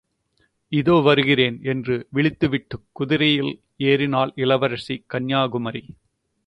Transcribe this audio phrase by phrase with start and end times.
[0.71, 1.57] இதோ வருகிறேன்!
[1.63, 3.53] என்று விளித்து விட்டுக் குதிரையில்
[3.83, 5.83] ஏறினாள் இளவரசி கன்யாகுமரி.